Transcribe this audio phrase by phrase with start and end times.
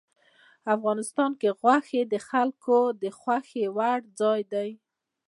[0.75, 4.69] افغانستان کې غوښې د خلکو د خوښې وړ ځای دی.